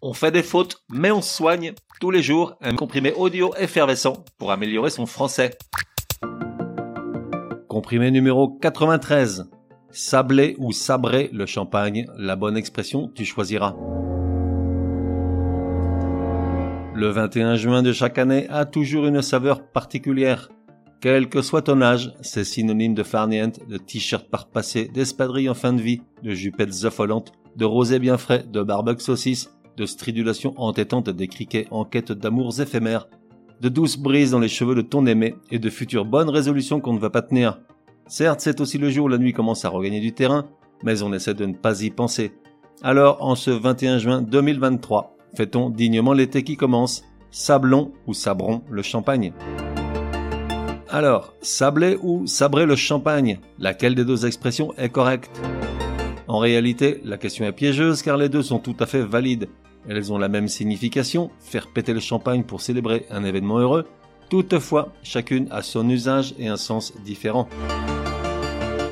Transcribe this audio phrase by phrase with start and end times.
[0.00, 4.52] On fait des fautes, mais on soigne tous les jours un comprimé audio effervescent pour
[4.52, 5.58] améliorer son français.
[7.66, 9.50] Comprimé numéro 93.
[9.90, 13.74] Sabler ou sabrer le champagne, la bonne expression, tu choisiras.
[16.94, 20.48] Le 21 juin de chaque année a toujours une saveur particulière.
[21.00, 24.92] Quel que soit ton âge, c'est synonyme de farniente, de t-shirt par passé,
[25.48, 29.86] en fin de vie, de jupettes affolantes, de rosé bien frais, de barbecue saucisse, de
[29.86, 33.08] stridulation entêtante des criquets en quête d'amours éphémères,
[33.60, 36.92] de douces brises dans les cheveux de ton aimé et de futures bonnes résolutions qu'on
[36.92, 37.60] ne va pas tenir.
[38.06, 40.46] Certes, c'est aussi le jour où la nuit commence à regagner du terrain,
[40.82, 42.32] mais on essaie de ne pas y penser.
[42.82, 48.82] Alors, en ce 21 juin 2023, fait-on dignement l'été qui commence, sablons ou sabrons le
[48.82, 49.32] champagne.
[50.88, 55.40] Alors, sabler ou sabrer le champagne, laquelle des deux expressions est correcte?
[56.28, 59.48] En réalité, la question est piégeuse car les deux sont tout à fait valides.
[59.88, 63.86] Elles ont la même signification, faire péter le champagne pour célébrer un événement heureux.
[64.28, 67.48] Toutefois, chacune a son usage et un sens différent.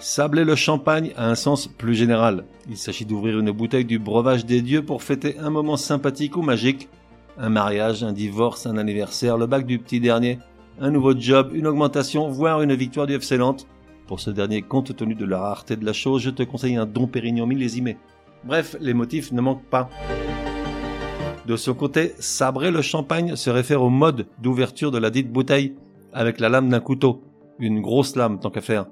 [0.00, 2.44] Sabler le champagne a un sens plus général.
[2.70, 6.42] Il s'agit d'ouvrir une bouteille du breuvage des dieux pour fêter un moment sympathique ou
[6.42, 6.88] magique.
[7.36, 10.38] Un mariage, un divorce, un anniversaire, le bac du petit dernier,
[10.80, 13.38] un nouveau job, une augmentation, voire une victoire du FC.
[14.06, 16.86] Pour ce dernier, compte tenu de la rareté de la chose, je te conseille un
[16.86, 17.98] Don Pérignon millésimé.
[18.44, 19.90] Bref, les motifs ne manquent pas.
[21.48, 25.76] De ce côté, sabrer le champagne se réfère au mode d'ouverture de la dite bouteille,
[26.12, 27.22] avec la lame d'un couteau.
[27.58, 28.84] Une grosse lame, tant qu'à faire.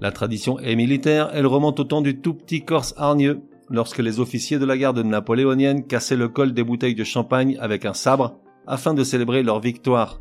[0.00, 4.18] La tradition est militaire, elle remonte au temps du tout petit Corse hargneux, lorsque les
[4.18, 8.40] officiers de la garde napoléonienne cassaient le col des bouteilles de champagne avec un sabre,
[8.66, 10.20] afin de célébrer leur victoire.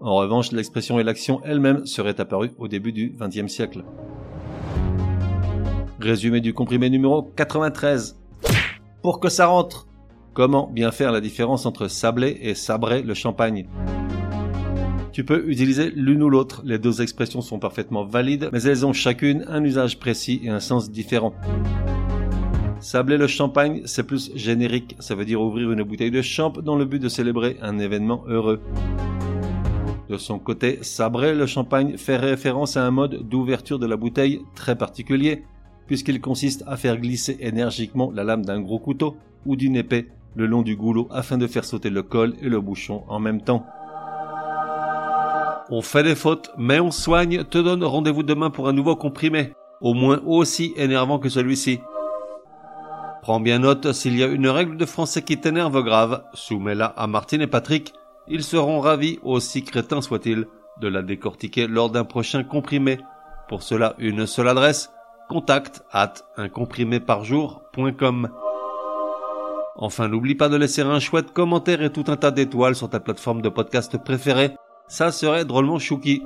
[0.00, 3.84] En revanche, l'expression et l'action elle-même seraient apparues au début du XXe siècle.
[6.00, 8.18] Résumé du comprimé numéro 93.
[9.02, 9.86] Pour que ça rentre
[10.36, 13.66] Comment bien faire la différence entre sabler et sabrer le champagne?
[15.10, 18.92] Tu peux utiliser l'une ou l'autre, les deux expressions sont parfaitement valides, mais elles ont
[18.92, 21.32] chacune un usage précis et un sens différent.
[22.80, 26.76] Sabler le champagne, c'est plus générique, ça veut dire ouvrir une bouteille de champ dans
[26.76, 28.60] le but de célébrer un événement heureux.
[30.10, 34.42] De son côté, sabrer le champagne fait référence à un mode d'ouverture de la bouteille
[34.54, 35.44] très particulier,
[35.86, 40.46] puisqu'il consiste à faire glisser énergiquement la lame d'un gros couteau ou d'une épée le
[40.46, 43.66] long du goulot afin de faire sauter le col et le bouchon en même temps.
[45.68, 49.54] On fait des fautes, mais on soigne, te donne rendez-vous demain pour un nouveau comprimé,
[49.80, 51.80] au moins aussi énervant que celui-ci.
[53.22, 57.08] Prends bien note, s'il y a une règle de français qui t'énerve grave, soumets-la à
[57.08, 57.92] Martine et Patrick,
[58.28, 60.46] ils seront ravis, aussi crétins soient-ils,
[60.80, 62.98] de la décortiquer lors d'un prochain comprimé.
[63.48, 64.92] Pour cela, une seule adresse,
[65.28, 68.28] contact at uncompriméparjour.com.
[69.78, 72.98] Enfin, n'oublie pas de laisser un chouette commentaire et tout un tas d'étoiles sur ta
[72.98, 74.52] plateforme de podcast préférée.
[74.88, 76.22] Ça serait drôlement chouki.